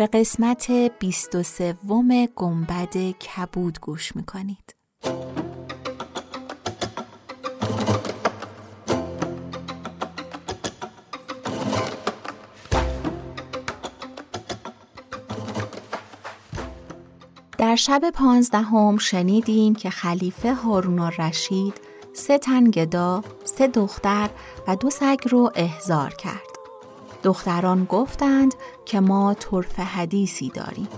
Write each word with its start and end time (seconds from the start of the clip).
به 0.00 0.06
قسمت 0.06 0.70
23 0.98 1.76
گنبد 2.36 2.96
کبود 2.96 3.80
گوش 3.80 4.16
می‌کنید 4.16 4.74
در 17.58 17.76
شب 17.76 18.10
پانزدهم 18.14 18.98
شنیدیم 18.98 19.74
که 19.74 19.90
خلیفه 19.90 20.54
هارون 20.54 20.98
رشید 20.98 21.74
سه 22.12 22.38
تن 22.38 22.70
گدا، 22.70 23.24
سه 23.44 23.66
دختر 23.66 24.30
و 24.68 24.76
دو 24.76 24.90
سگ 24.90 25.18
رو 25.30 25.52
احضار 25.54 26.14
کرد. 26.14 26.49
دختران 27.22 27.84
گفتند 27.84 28.54
که 28.84 29.00
ما 29.00 29.34
طرف 29.34 29.80
حدیثی 29.80 30.48
داریم. 30.48 30.88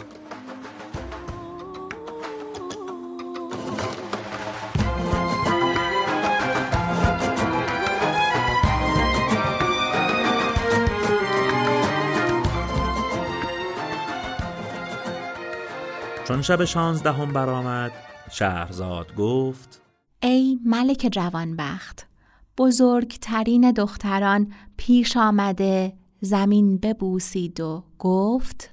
چون 16.25 16.43
شب 16.43 16.65
شانزدهم 16.65 17.33
برآمد 17.33 17.93
شهرزاد 18.31 19.15
گفت 19.15 19.83
ای 20.23 20.59
ملک 20.65 21.09
جوانبخت 21.13 22.07
بزرگترین 22.59 23.71
دختران 23.71 24.53
پیش 24.77 25.17
آمده 25.17 25.93
زمین 26.25 26.77
ببوسید 26.77 27.61
و 27.61 27.85
گفت 27.99 28.71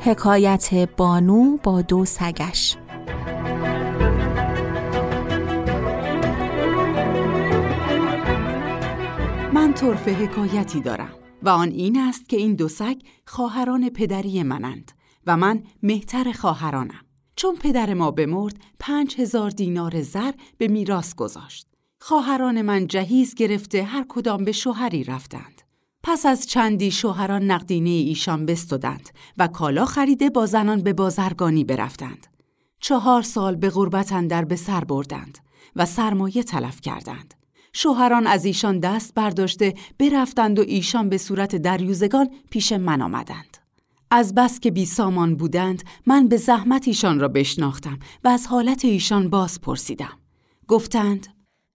حکایت 0.00 0.88
بانو 0.96 1.56
با 1.56 1.82
دو 1.82 2.04
سگش. 2.04 2.76
من 9.52 9.72
طرف 9.74 10.08
حکایتی 10.08 10.80
دارم 10.80 11.10
و 11.42 11.48
آن 11.48 11.68
این 11.68 11.98
است 11.98 12.28
که 12.28 12.36
این 12.36 12.54
دو 12.54 12.68
سگ 12.68 12.96
خواهران 13.26 13.88
پدری 13.90 14.42
منند 14.42 14.92
و 15.26 15.36
من 15.36 15.62
مهتر 15.82 16.32
خواهرانم. 16.32 17.05
چون 17.36 17.56
پدر 17.56 17.94
ما 17.94 18.10
بمرد 18.10 18.56
پنج 18.78 19.20
هزار 19.20 19.50
دینار 19.50 20.02
زر 20.02 20.32
به 20.58 20.68
میراث 20.68 21.14
گذاشت. 21.14 21.66
خواهران 22.00 22.62
من 22.62 22.86
جهیز 22.86 23.34
گرفته 23.34 23.82
هر 23.82 24.04
کدام 24.08 24.44
به 24.44 24.52
شوهری 24.52 25.04
رفتند. 25.04 25.62
پس 26.02 26.26
از 26.26 26.46
چندی 26.46 26.90
شوهران 26.90 27.50
نقدینه 27.50 27.90
ایشان 27.90 28.46
بستودند 28.46 29.10
و 29.38 29.48
کالا 29.48 29.84
خریده 29.84 30.30
با 30.30 30.46
زنان 30.46 30.82
به 30.82 30.92
بازرگانی 30.92 31.64
برفتند. 31.64 32.26
چهار 32.80 33.22
سال 33.22 33.56
به 33.56 33.70
غربت 33.70 34.12
اندر 34.12 34.44
به 34.44 34.56
سر 34.56 34.84
بردند 34.84 35.38
و 35.76 35.86
سرمایه 35.86 36.42
تلف 36.42 36.80
کردند. 36.80 37.34
شوهران 37.72 38.26
از 38.26 38.44
ایشان 38.44 38.78
دست 38.78 39.14
برداشته 39.14 39.74
برفتند 39.98 40.58
و 40.58 40.62
ایشان 40.62 41.08
به 41.08 41.18
صورت 41.18 41.56
دریوزگان 41.56 42.30
پیش 42.50 42.72
من 42.72 43.02
آمدند. 43.02 43.55
از 44.10 44.34
بس 44.34 44.60
که 44.60 44.70
بی 44.70 44.86
سامان 44.86 45.36
بودند 45.36 45.82
من 46.06 46.28
به 46.28 46.36
زحمت 46.36 46.88
ایشان 46.88 47.20
را 47.20 47.28
بشناختم 47.28 47.98
و 48.24 48.28
از 48.28 48.46
حالت 48.46 48.84
ایشان 48.84 49.30
باز 49.30 49.60
پرسیدم. 49.60 50.18
گفتند 50.68 51.26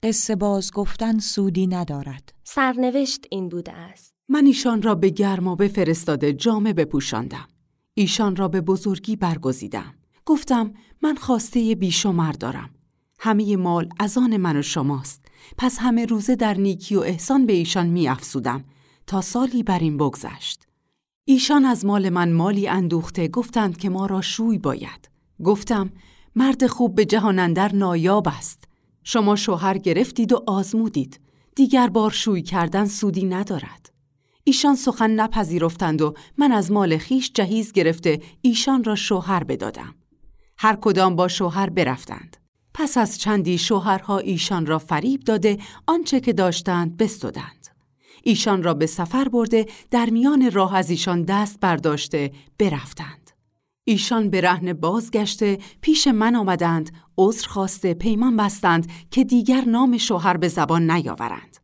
قصه 0.03 0.35
باز 0.35 0.71
گفتن 0.71 1.19
سودی 1.19 1.67
ندارد. 1.67 2.33
سرنوشت 2.43 3.25
این 3.31 3.49
بوده 3.49 3.73
است. 3.73 4.13
من 4.29 4.45
ایشان 4.45 4.81
را 4.81 4.95
به 4.95 5.09
گرمابه 5.09 5.67
فرستاده 5.67 6.33
جامه 6.33 6.73
بپوشاندم. 6.73 7.47
ایشان 7.93 8.35
را 8.35 8.47
به 8.47 8.61
بزرگی 8.61 9.15
برگزیدم. 9.15 9.93
گفتم 10.25 10.73
من 11.01 11.15
خواسته 11.15 11.75
بیشمر 11.75 12.31
دارم. 12.31 12.69
همه 13.19 13.55
مال 13.55 13.89
از 13.99 14.17
آن 14.17 14.37
من 14.37 14.57
و 14.57 14.61
شماست. 14.61 15.21
پس 15.57 15.77
همه 15.79 16.05
روزه 16.05 16.35
در 16.35 16.53
نیکی 16.53 16.95
و 16.95 16.99
احسان 16.99 17.45
به 17.45 17.53
ایشان 17.53 17.87
می 17.87 18.07
افسودم 18.07 18.63
تا 19.07 19.21
سالی 19.21 19.63
بر 19.63 19.79
این 19.79 19.97
بگذشت. 19.97 20.70
ایشان 21.31 21.65
از 21.65 21.85
مال 21.85 22.09
من 22.09 22.31
مالی 22.31 22.67
اندوخته 22.67 23.27
گفتند 23.27 23.77
که 23.77 23.89
ما 23.89 24.05
را 24.05 24.21
شوی 24.21 24.57
باید. 24.57 25.09
گفتم 25.43 25.91
مرد 26.35 26.67
خوب 26.67 26.95
به 26.95 27.05
جهانندر 27.05 27.75
نایاب 27.75 28.27
است. 28.27 28.63
شما 29.03 29.35
شوهر 29.35 29.77
گرفتید 29.77 30.33
و 30.33 30.43
آزمودید. 30.47 31.19
دیگر 31.55 31.87
بار 31.87 32.11
شوی 32.11 32.41
کردن 32.41 32.85
سودی 32.85 33.25
ندارد. 33.25 33.91
ایشان 34.43 34.75
سخن 34.75 35.11
نپذیرفتند 35.11 36.01
و 36.01 36.13
من 36.37 36.51
از 36.51 36.71
مال 36.71 36.97
خیش 36.97 37.31
جهیز 37.33 37.71
گرفته 37.71 38.21
ایشان 38.41 38.83
را 38.83 38.95
شوهر 38.95 39.43
بدادم. 39.43 39.95
هر 40.57 40.75
کدام 40.75 41.15
با 41.15 41.27
شوهر 41.27 41.69
برفتند. 41.69 42.37
پس 42.73 42.97
از 42.97 43.19
چندی 43.19 43.57
شوهرها 43.57 44.17
ایشان 44.17 44.65
را 44.65 44.79
فریب 44.79 45.21
داده 45.21 45.57
آنچه 45.87 46.19
که 46.19 46.33
داشتند 46.33 46.97
بستودند. 46.97 47.60
ایشان 48.23 48.63
را 48.63 48.73
به 48.73 48.85
سفر 48.85 49.27
برده 49.27 49.65
در 49.91 50.09
میان 50.09 50.51
راه 50.51 50.75
از 50.75 50.89
ایشان 50.89 51.21
دست 51.21 51.59
برداشته 51.59 52.31
برفتند. 52.59 53.31
ایشان 53.83 54.29
به 54.29 54.41
رهن 54.41 54.73
بازگشته 54.73 55.57
پیش 55.81 56.07
من 56.07 56.35
آمدند 56.35 56.91
عذر 57.17 57.47
خواسته 57.47 57.93
پیمان 57.93 58.37
بستند 58.37 58.91
که 59.11 59.23
دیگر 59.23 59.65
نام 59.65 59.97
شوهر 59.97 60.37
به 60.37 60.47
زبان 60.47 60.91
نیاورند. 60.91 61.57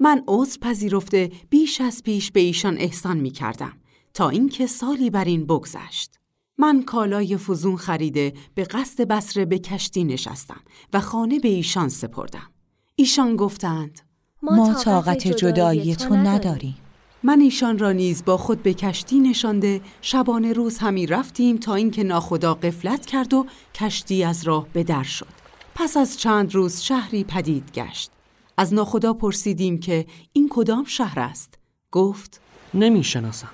من 0.00 0.24
عذر 0.28 0.58
پذیرفته 0.60 1.30
بیش 1.50 1.80
از 1.80 2.02
پیش 2.02 2.30
به 2.30 2.40
ایشان 2.40 2.78
احسان 2.78 3.16
می 3.16 3.30
کردم 3.30 3.72
تا 4.14 4.28
اینکه 4.28 4.66
سالی 4.66 5.10
بر 5.10 5.24
این 5.24 5.46
بگذشت. 5.46 6.18
من 6.58 6.82
کالای 6.82 7.36
فزون 7.36 7.76
خریده 7.76 8.32
به 8.54 8.64
قصد 8.64 9.08
بسره 9.08 9.44
به 9.44 9.58
کشتی 9.58 10.04
نشستم 10.04 10.60
و 10.92 11.00
خانه 11.00 11.38
به 11.38 11.48
ایشان 11.48 11.88
سپردم. 11.88 12.50
ایشان 12.96 13.36
گفتند 13.36 14.00
ما 14.42 14.74
طاقت 14.74 15.28
جدایی 15.28 15.96
تو 15.96 16.16
نداریم. 16.16 16.76
من 17.22 17.40
ایشان 17.40 17.78
را 17.78 17.92
نیز 17.92 18.24
با 18.24 18.36
خود 18.36 18.62
به 18.62 18.74
کشتی 18.74 19.18
نشانده 19.18 19.80
شبانه 20.00 20.52
روز 20.52 20.78
همی 20.78 21.06
رفتیم 21.06 21.56
تا 21.56 21.74
اینکه 21.74 22.04
ناخدا 22.04 22.54
قفلت 22.54 23.06
کرد 23.06 23.34
و 23.34 23.46
کشتی 23.74 24.24
از 24.24 24.44
راه 24.44 24.66
به 24.72 24.84
در 24.84 25.02
شد. 25.02 25.26
پس 25.74 25.96
از 25.96 26.18
چند 26.18 26.54
روز 26.54 26.80
شهری 26.80 27.24
پدید 27.24 27.70
گشت. 27.74 28.10
از 28.56 28.74
ناخدا 28.74 29.12
پرسیدیم 29.12 29.80
که 29.80 30.06
این 30.32 30.48
کدام 30.50 30.84
شهر 30.84 31.20
است؟ 31.20 31.58
گفت 31.90 32.40
نمی‌شناسم. 32.74 33.50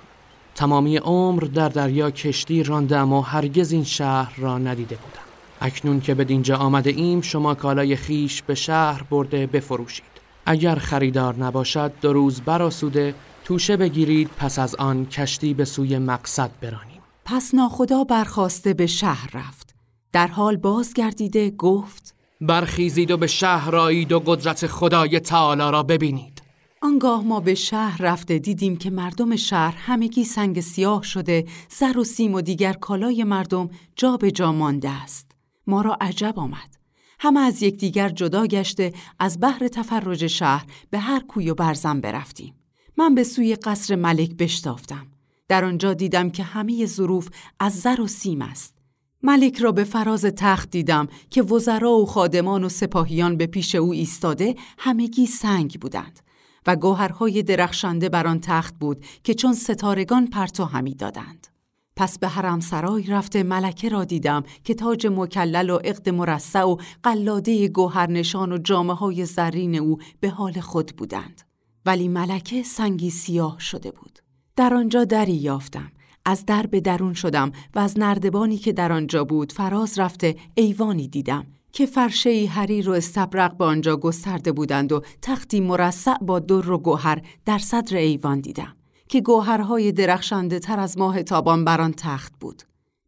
تمامی 0.55 0.97
عمر 0.97 1.43
در 1.43 1.69
دریا 1.69 2.11
کشتی 2.11 2.63
راندم 2.63 3.13
و 3.13 3.21
هرگز 3.21 3.71
این 3.71 3.83
شهر 3.83 4.39
را 4.39 4.57
ندیده 4.57 4.95
بودم 4.95 5.23
اکنون 5.61 6.01
که 6.01 6.13
به 6.13 6.23
دینجا 6.23 6.57
آمده 6.57 6.89
ایم 6.89 7.21
شما 7.21 7.55
کالای 7.55 7.95
خیش 7.95 8.41
به 8.41 8.55
شهر 8.55 9.03
برده 9.03 9.47
بفروشید 9.47 10.18
اگر 10.51 10.75
خریدار 10.75 11.35
نباشد 11.35 11.91
دو 12.01 12.13
روز 12.13 12.41
براسوده 12.41 13.15
توشه 13.43 13.77
بگیرید 13.77 14.29
پس 14.37 14.59
از 14.59 14.75
آن 14.75 15.05
کشتی 15.05 15.53
به 15.53 15.65
سوی 15.65 15.97
مقصد 15.97 16.51
برانیم. 16.61 17.01
پس 17.25 17.53
ناخدا 17.53 18.03
برخواسته 18.03 18.73
به 18.73 18.87
شهر 18.87 19.29
رفت. 19.33 19.75
در 20.11 20.27
حال 20.27 20.57
بازگردیده 20.57 21.49
گفت 21.49 22.15
برخیزید 22.41 23.11
و 23.11 23.17
به 23.17 23.27
شهر 23.27 23.71
رایید 23.71 24.11
و 24.11 24.19
قدرت 24.19 24.67
خدای 24.67 25.19
تعالی 25.19 25.71
را 25.71 25.83
ببینید. 25.83 26.41
آنگاه 26.81 27.23
ما 27.23 27.39
به 27.39 27.55
شهر 27.55 28.01
رفته 28.01 28.39
دیدیم 28.39 28.77
که 28.77 28.89
مردم 28.89 29.35
شهر 29.35 29.75
همگی 29.77 30.23
سنگ 30.23 30.59
سیاه 30.59 31.03
شده 31.03 31.45
زر 31.69 31.97
و 31.97 32.03
سیم 32.03 32.33
و 32.33 32.41
دیگر 32.41 32.73
کالای 32.73 33.23
مردم 33.23 33.69
جا 33.95 34.17
به 34.17 34.31
جا 34.31 34.51
مانده 34.51 34.89
است. 34.89 35.31
ما 35.67 35.81
را 35.81 35.97
عجب 36.01 36.33
آمد. 36.39 36.78
همه 37.19 37.39
از 37.39 37.63
یکدیگر 37.63 38.09
جدا 38.09 38.47
گشته 38.47 38.93
از 39.19 39.39
بحر 39.39 39.67
تفرج 39.67 40.27
شهر 40.27 40.65
به 40.89 40.99
هر 40.99 41.19
کوی 41.19 41.49
و 41.49 41.55
برزن 41.55 42.01
برفتیم. 42.01 42.53
من 42.97 43.15
به 43.15 43.23
سوی 43.23 43.55
قصر 43.55 43.95
ملک 43.95 44.35
بشتافتم. 44.35 45.07
در 45.47 45.65
آنجا 45.65 45.93
دیدم 45.93 46.29
که 46.29 46.43
همه 46.43 46.85
ظروف 46.85 47.29
از 47.59 47.79
زر 47.79 48.01
و 48.01 48.07
سیم 48.07 48.41
است. 48.41 48.75
ملک 49.23 49.57
را 49.57 49.71
به 49.71 49.83
فراز 49.83 50.25
تخت 50.25 50.69
دیدم 50.69 51.07
که 51.29 51.41
وزرا 51.41 51.91
و 51.91 52.05
خادمان 52.05 52.63
و 52.63 52.69
سپاهیان 52.69 53.37
به 53.37 53.47
پیش 53.47 53.75
او 53.75 53.93
ایستاده 53.93 54.55
همگی 54.77 55.25
سنگ 55.25 55.79
بودند 55.79 56.19
و 56.67 56.75
گوهرهای 56.75 57.43
درخشنده 57.43 58.09
بر 58.09 58.27
آن 58.27 58.39
تخت 58.39 58.75
بود 58.79 59.05
که 59.23 59.33
چون 59.33 59.53
ستارگان 59.53 60.27
پرتو 60.27 60.65
همی 60.65 60.95
دادند. 60.95 61.47
پس 61.99 62.19
به 62.19 62.27
حرم 62.27 62.59
سرای 62.59 63.03
رفته 63.03 63.43
ملکه 63.43 63.89
را 63.89 64.03
دیدم 64.03 64.43
که 64.63 64.73
تاج 64.73 65.07
مکلل 65.07 65.69
و 65.69 65.75
عقد 65.75 66.09
مرصع 66.09 66.63
و 66.63 66.77
قلاده 67.03 67.67
گوهرنشان 67.67 68.51
و 68.51 68.57
جامعه 68.57 68.95
های 68.95 69.25
زرین 69.25 69.75
او 69.75 69.97
به 70.19 70.29
حال 70.29 70.59
خود 70.59 70.95
بودند. 70.97 71.41
ولی 71.85 72.07
ملکه 72.07 72.63
سنگی 72.63 73.09
سیاه 73.09 73.59
شده 73.59 73.91
بود. 73.91 74.19
در 74.55 74.73
آنجا 74.73 75.05
دری 75.05 75.33
یافتم. 75.33 75.91
از 76.25 76.45
در 76.45 76.65
به 76.65 76.81
درون 76.81 77.13
شدم 77.13 77.51
و 77.75 77.79
از 77.79 77.99
نردبانی 77.99 78.57
که 78.57 78.73
در 78.73 78.91
آنجا 78.91 79.23
بود 79.23 79.51
فراز 79.51 79.99
رفته 79.99 80.35
ایوانی 80.55 81.07
دیدم 81.07 81.47
که 81.71 81.85
فرشه 81.85 82.45
حریر 82.45 82.89
و 82.89 82.93
استبرق 82.93 83.57
به 83.57 83.65
آنجا 83.65 83.97
گسترده 83.97 84.51
بودند 84.51 84.91
و 84.91 85.01
تختی 85.21 85.59
مرصع 85.59 86.17
با 86.21 86.39
در 86.39 86.71
و 86.71 86.77
گوهر 86.77 87.21
در 87.45 87.57
صدر 87.57 87.97
ایوان 87.97 88.39
دیدم 88.39 88.75
که 89.09 89.21
گوهرهای 89.21 89.91
درخشنده 89.91 90.59
تر 90.59 90.79
از 90.79 90.97
ماه 90.97 91.23
تابان 91.23 91.65
بر 91.65 91.81
آن 91.81 91.93
تخت 91.93 92.33
بود 92.39 92.63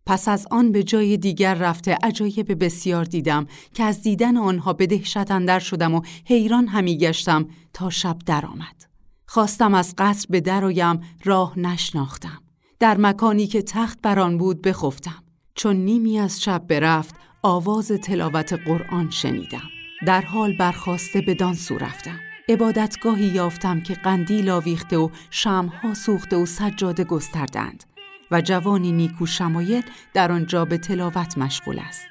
پس 0.05 0.27
از 0.27 0.47
آن 0.51 0.71
به 0.71 0.83
جای 0.83 1.17
دیگر 1.17 1.53
رفته 1.53 1.97
عجایب 2.03 2.63
بسیار 2.63 3.05
دیدم 3.05 3.47
که 3.73 3.83
از 3.83 4.01
دیدن 4.01 4.37
آنها 4.37 4.73
به 4.73 4.87
دهشت 4.87 5.31
اندر 5.31 5.59
شدم 5.59 5.95
و 5.95 6.01
حیران 6.25 6.67
همی 6.67 6.97
گشتم 6.97 7.45
تا 7.73 7.89
شب 7.89 8.17
درآمد. 8.25 8.85
خواستم 9.27 9.73
از 9.73 9.93
قصر 9.97 10.27
به 10.29 10.41
درایم 10.41 10.99
راه 11.23 11.59
نشناختم. 11.59 12.41
در 12.79 12.97
مکانی 12.97 13.47
که 13.47 13.61
تخت 13.61 13.99
بر 14.01 14.19
آن 14.19 14.37
بود 14.37 14.61
بخفتم. 14.61 15.23
چون 15.55 15.75
نیمی 15.75 16.19
از 16.19 16.41
شب 16.41 16.67
برفت 16.67 17.15
آواز 17.43 17.91
تلاوت 17.91 18.53
قرآن 18.53 19.09
شنیدم. 19.09 19.69
در 20.05 20.21
حال 20.21 20.57
برخواسته 20.57 21.21
به 21.21 21.53
سو 21.53 21.77
رفتم. 21.77 22.19
عبادتگاهی 22.49 23.25
یافتم 23.25 23.81
که 23.81 23.93
قندیل 23.93 24.49
آویخته 24.49 24.97
و 24.97 25.09
شمها 25.29 25.93
سوخته 25.93 26.35
و 26.35 26.45
سجاده 26.45 27.03
گستردند 27.03 27.83
و 28.31 28.41
جوانی 28.41 28.91
نیکو 28.91 29.25
شمایل 29.25 29.83
در 30.13 30.31
آنجا 30.31 30.65
به 30.65 30.77
تلاوت 30.77 31.37
مشغول 31.37 31.79
است. 31.79 32.07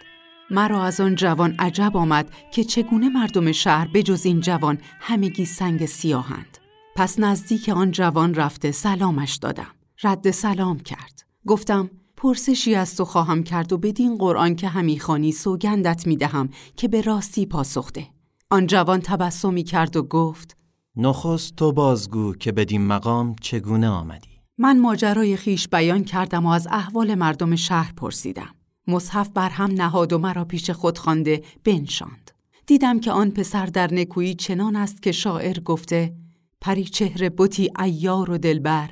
مرا 0.51 0.85
از 0.85 1.01
آن 1.01 1.15
جوان 1.15 1.55
عجب 1.59 1.97
آمد 1.97 2.31
که 2.53 2.65
چگونه 2.65 3.09
مردم 3.09 3.53
شهر 3.53 3.89
بجز 3.95 4.27
این 4.27 4.41
جوان 4.41 4.79
همگی 5.01 5.45
سنگ 5.45 5.87
سیاهند. 5.87 6.59
پس 6.97 7.19
نزدیک 7.19 7.69
آن 7.69 7.91
جوان 7.91 8.35
رفته 8.35 8.73
سلامش 8.73 9.37
دادم. 9.37 9.75
رد 10.03 10.31
سلام 10.31 10.79
کرد. 10.79 11.25
گفتم 11.47 11.91
پرسشی 12.17 12.75
از 12.75 12.97
تو 12.97 13.05
خواهم 13.05 13.43
کرد 13.43 13.73
و 13.73 13.79
بدین 13.79 14.19
قرآن 14.19 14.57
که 14.57 14.69
همیخانی 14.69 15.33
سوگندت 15.33 16.07
می 16.07 16.17
دهم 16.17 16.49
که 16.77 16.89
به 16.89 17.01
راستی 17.01 17.47
پاسخته. 17.47 18.07
آن 18.53 18.67
جوان 18.67 19.01
تبسمی 19.01 19.63
کرد 19.63 19.97
و 19.97 20.03
گفت 20.03 20.57
نخست 20.97 21.57
تو 21.57 21.73
بازگو 21.73 22.35
که 22.35 22.53
بدین 22.53 22.87
مقام 22.87 23.37
چگونه 23.41 23.89
آمدی؟ 23.89 24.29
من 24.59 24.79
ماجرای 24.79 25.37
خیش 25.37 25.69
بیان 25.69 26.05
کردم 26.05 26.47
و 26.47 26.49
از 26.49 26.69
احوال 26.71 27.15
مردم 27.15 27.57
شهر 27.57 27.93
پرسیدم. 27.93 28.55
مصحف 28.87 29.29
بر 29.29 29.49
هم 29.49 29.71
نهاد 29.73 30.13
و 30.13 30.19
مرا 30.19 30.45
پیش 30.45 30.71
خود 30.71 30.99
خوانده 30.99 31.43
بنشاند. 31.65 32.31
دیدم 32.67 33.01
که 33.01 33.13
آن 33.13 33.31
پسر 33.31 33.67
در 33.67 33.95
نکویی 33.95 34.35
چنان 34.35 34.77
است 34.77 35.03
که 35.03 35.13
شاعر 35.13 35.61
گفته 35.61 36.15
پری 36.61 36.85
چهره 36.85 37.31
بوتی 37.31 37.71
ایار 37.79 38.31
و 38.31 38.39
دلبر 38.39 38.91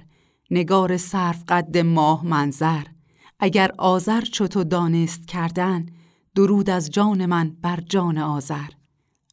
نگار 0.50 0.96
صرف 0.96 1.44
قد 1.49 1.78
ماه 1.78 2.26
منظر 2.26 2.82
اگر 3.40 3.72
آذر 3.78 4.20
چو 4.20 4.64
دانست 4.64 5.26
کردن 5.26 5.87
درود 6.34 6.70
از 6.70 6.90
جان 6.90 7.26
من 7.26 7.56
بر 7.62 7.81
جان 7.81 8.19
آذر 8.19 8.77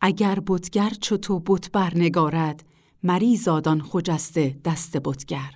اگر 0.05 0.39
بتگر 0.47 0.89
چو 0.89 1.17
تو 1.17 1.39
بت 1.39 1.71
بر 1.71 1.91
نگارد 1.95 2.63
مریض 3.03 3.47
آدان 3.47 3.81
خجسته 3.81 4.59
دست 4.65 4.97
بتگر. 4.97 5.51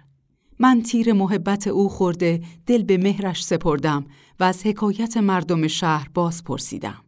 من 0.60 0.81
تیر 0.81 1.13
محبت 1.13 1.68
او 1.68 1.90
خورده 1.90 2.42
دل 2.66 2.84
به 2.84 2.98
مهرش 2.98 3.46
سپردم 3.46 4.06
و 4.40 4.44
از 4.44 4.66
حکایت 4.66 5.18
مردم 5.18 5.68
شهر 5.68 6.07
باز 6.13 6.44
پرسیدم. 6.44 7.04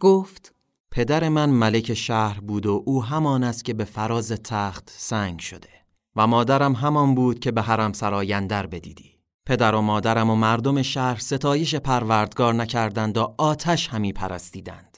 گفت 0.00 0.54
پدر 0.90 1.28
من 1.28 1.50
ملک 1.50 1.94
شهر 1.94 2.40
بود 2.40 2.66
و 2.66 2.82
او 2.86 3.04
همان 3.04 3.44
است 3.44 3.64
که 3.64 3.74
به 3.74 3.84
فراز 3.84 4.32
تخت 4.32 4.90
سنگ 4.96 5.40
شده 5.40 5.70
و 6.16 6.26
مادرم 6.26 6.72
همان 6.72 7.14
بود 7.14 7.38
که 7.38 7.50
به 7.50 7.62
حرم 7.62 7.92
سرایندر 7.92 8.66
بدیدی. 8.66 9.18
پدر 9.46 9.74
و 9.74 9.80
مادرم 9.80 10.30
و 10.30 10.34
مردم 10.34 10.82
شهر 10.82 11.18
ستایش 11.18 11.74
پروردگار 11.74 12.54
نکردند 12.54 13.18
و 13.18 13.34
آتش 13.38 13.88
همی 13.88 14.12
پرستیدند. 14.12 14.89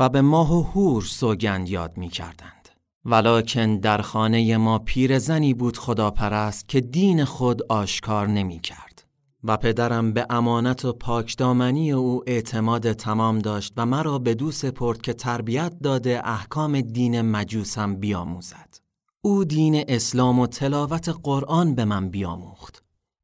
و 0.00 0.08
به 0.08 0.20
ماه 0.20 0.58
و 0.58 0.62
هور 0.62 1.02
سوگند 1.02 1.68
یاد 1.68 1.96
می 1.96 2.08
کردند. 2.08 2.68
ولیکن 3.04 3.76
در 3.76 4.02
خانه 4.02 4.56
ما 4.56 4.78
پیرزنی 4.78 5.54
بود 5.54 5.78
خداپرست 5.78 6.68
که 6.68 6.80
دین 6.80 7.24
خود 7.24 7.62
آشکار 7.62 8.26
نمی 8.26 8.60
کرد. 8.60 9.04
و 9.44 9.56
پدرم 9.56 10.12
به 10.12 10.26
امانت 10.30 10.84
و 10.84 10.92
پاکدامنی 10.92 11.92
او 11.92 12.22
اعتماد 12.26 12.92
تمام 12.92 13.38
داشت 13.38 13.72
و 13.76 13.86
مرا 13.86 14.18
به 14.18 14.34
دو 14.34 14.50
سپرد 14.50 15.02
که 15.02 15.12
تربیت 15.12 15.78
داده 15.82 16.20
احکام 16.24 16.80
دین 16.80 17.20
مجوسم 17.20 17.96
بیاموزد. 17.96 18.78
او 19.22 19.44
دین 19.44 19.84
اسلام 19.88 20.38
و 20.38 20.46
تلاوت 20.46 21.08
قرآن 21.22 21.74
به 21.74 21.84
من 21.84 22.08
بیاموخت. 22.08 22.82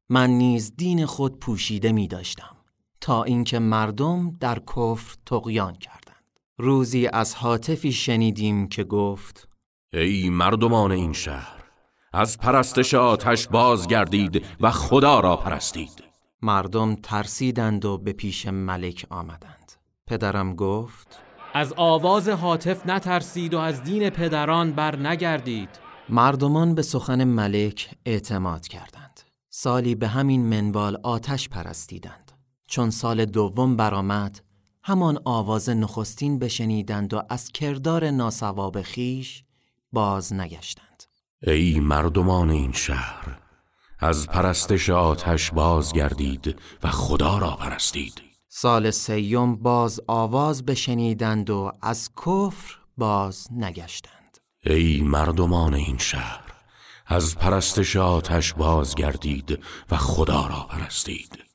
من 0.09 0.29
نیز 0.29 0.73
دین 0.77 1.05
خود 1.05 1.39
پوشیده 1.39 1.91
می 1.91 2.07
داشتم 2.07 2.57
تا 3.01 3.23
اینکه 3.23 3.59
مردم 3.59 4.37
در 4.39 4.59
کفر 4.59 5.15
تقیان 5.25 5.73
کردند. 5.73 6.06
روزی 6.59 7.09
از 7.13 7.35
حاطفی 7.35 7.91
شنیدیم 7.91 8.67
که 8.67 8.83
گفت 8.83 9.49
ای 9.93 10.29
مردمان 10.29 10.91
این 10.91 11.13
شهر 11.13 11.63
از 12.13 12.37
پرستش 12.37 12.93
آتش 12.93 13.47
بازگردید 13.47 14.45
و 14.61 14.71
خدا 14.71 15.19
را 15.19 15.35
پرستید. 15.35 16.03
مردم 16.41 16.95
ترسیدند 16.95 17.85
و 17.85 17.97
به 17.97 18.13
پیش 18.13 18.47
ملک 18.47 19.05
آمدند. 19.09 19.71
پدرم 20.07 20.55
گفت 20.55 21.19
از 21.53 21.73
آواز 21.77 22.29
حاطف 22.29 22.85
نترسید 22.85 23.53
و 23.53 23.57
از 23.57 23.83
دین 23.83 24.09
پدران 24.09 24.71
بر 24.71 24.95
نگردید. 24.95 25.69
مردمان 26.09 26.75
به 26.75 26.81
سخن 26.81 27.23
ملک 27.23 27.95
اعتماد 28.05 28.67
کردند. 28.67 29.21
سالی 29.49 29.95
به 29.95 30.07
همین 30.07 30.45
منوال 30.45 30.97
آتش 31.03 31.49
پرستیدند. 31.49 32.31
چون 32.67 32.89
سال 32.89 33.25
دوم 33.25 33.75
برآمد 33.75 34.46
همان 34.87 35.19
آواز 35.25 35.69
نخستین 35.69 36.39
بشنیدند 36.39 37.13
و 37.13 37.21
از 37.29 37.51
کردار 37.51 38.09
ناسواب 38.09 38.81
خیش 38.81 39.43
باز 39.91 40.33
نگشتند. 40.33 41.03
ای 41.43 41.79
مردمان 41.79 42.49
این 42.49 42.71
شهر 42.71 43.39
از 43.99 44.27
پرستش 44.27 44.89
آتش 44.89 45.51
باز 45.51 45.93
گردید 45.93 46.55
و 46.83 46.87
خدا 46.87 47.37
را 47.37 47.51
پرستید. 47.51 48.21
سال 48.47 48.91
سیوم 48.91 49.55
باز 49.55 49.99
آواز 50.07 50.65
بشنیدند 50.65 51.49
و 51.49 51.71
از 51.81 52.09
کفر 52.25 52.75
باز 52.97 53.47
نگشتند. 53.51 54.37
ای 54.65 55.01
مردمان 55.01 55.73
این 55.73 55.97
شهر 55.97 56.53
از 57.05 57.37
پرستش 57.37 57.95
آتش 57.95 58.53
باز 58.53 58.95
گردید 58.95 59.59
و 59.91 59.97
خدا 59.97 60.47
را 60.47 60.65
پرستید. 60.69 61.46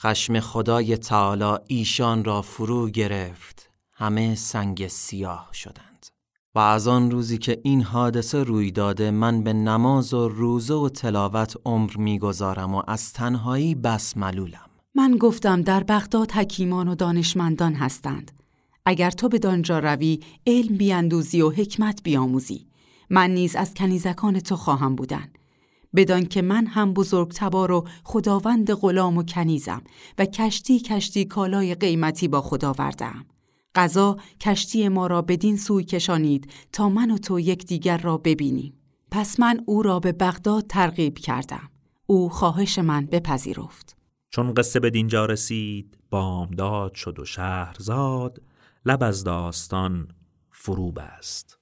خشم 0.00 0.40
خدای 0.40 0.96
تعالی 0.96 1.58
ایشان 1.66 2.24
را 2.24 2.42
فرو 2.42 2.90
گرفت. 2.90 3.70
همه 3.92 4.34
سنگ 4.34 4.88
سیاه 4.88 5.48
شدند. 5.52 6.06
و 6.54 6.58
از 6.58 6.88
آن 6.88 7.10
روزی 7.10 7.38
که 7.38 7.60
این 7.64 7.82
حادثه 7.82 8.42
روی 8.44 8.70
داده 8.70 9.10
من 9.10 9.42
به 9.42 9.52
نماز 9.52 10.14
و 10.14 10.28
روزه 10.28 10.74
و 10.74 10.88
تلاوت 10.88 11.56
عمر 11.64 11.96
می‌گذارم 11.96 12.74
و 12.74 12.82
از 12.88 13.12
تنهایی 13.12 13.74
بس 13.74 14.16
ملولم. 14.16 14.70
من 14.94 15.16
گفتم 15.16 15.62
در 15.62 15.84
بغداد 15.84 16.32
حکیمان 16.32 16.88
و 16.88 16.94
دانشمندان 16.94 17.74
هستند. 17.74 18.30
اگر 18.86 19.10
تو 19.10 19.28
به 19.28 19.38
دانجا 19.38 19.78
روی 19.78 20.20
علم 20.46 20.76
بیاندوزی 20.76 21.42
و 21.42 21.50
حکمت 21.50 22.02
بیاموزی. 22.02 22.66
من 23.10 23.30
نیز 23.30 23.56
از 23.56 23.74
کنیزکان 23.74 24.40
تو 24.40 24.56
خواهم 24.56 24.94
بودن. 24.94 25.28
بدان 25.96 26.26
که 26.26 26.42
من 26.42 26.66
هم 26.66 26.94
بزرگ 26.94 27.32
تبار 27.32 27.72
و 27.72 27.88
خداوند 28.04 28.72
غلام 28.72 29.18
و 29.18 29.22
کنیزم 29.22 29.82
و 30.18 30.24
کشتی 30.24 30.80
کشتی 30.80 31.24
کالای 31.24 31.74
قیمتی 31.74 32.28
با 32.28 32.40
خدا 32.40 32.74
وردم 32.78 33.24
قضا 33.74 34.16
کشتی 34.40 34.88
ما 34.88 35.06
را 35.06 35.22
بدین 35.22 35.56
سوی 35.56 35.84
کشانید 35.84 36.52
تا 36.72 36.88
من 36.88 37.10
و 37.10 37.18
تو 37.18 37.40
یکدیگر 37.40 37.98
را 37.98 38.18
ببینیم. 38.18 38.74
پس 39.10 39.40
من 39.40 39.62
او 39.66 39.82
را 39.82 40.00
به 40.00 40.12
بغداد 40.12 40.66
ترغیب 40.66 41.18
کردم. 41.18 41.70
او 42.06 42.28
خواهش 42.28 42.78
من 42.78 43.06
بپذیرفت. 43.06 43.96
چون 44.30 44.54
قصه 44.54 44.80
به 44.80 44.90
دینجا 44.90 45.26
رسید 45.26 45.98
بامداد 46.10 46.94
شد 46.94 47.18
و 47.18 47.24
شهرزاد 47.24 48.42
لب 48.86 49.02
از 49.02 49.24
داستان 49.24 50.08
فرو 50.50 50.92
بست 50.92 51.57